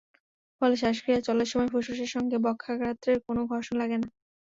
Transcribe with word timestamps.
ফলে 0.61 0.75
শ্বাসক্রিয়া 0.77 1.19
চলার 1.27 1.49
সময় 1.51 1.69
ফুসফুসের 1.71 2.09
সঙ্গে 2.15 2.37
বক্ষাগাত্রের 2.45 3.17
কোনো 3.25 3.41
ঘর্ষণ 3.49 3.75
লাগে 3.81 3.97
না। 3.99 4.07